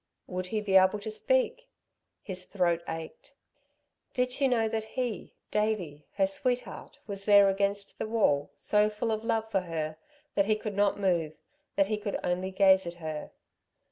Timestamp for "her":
6.15-6.25, 9.61-9.97, 12.95-13.29